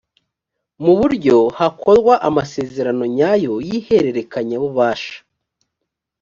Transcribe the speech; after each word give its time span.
muburyo 0.83 1.37
hakorwa 1.59 2.13
amasezerano 2.27 3.03
nyayo 3.17 3.53
y’ihererekanya 3.67 4.55
bubasha 4.63 5.15